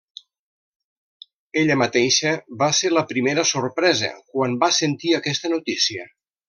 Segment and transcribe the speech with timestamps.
[1.63, 6.13] Ella mateixa va ser la primera sorpresa quan va sentir aquesta notícia.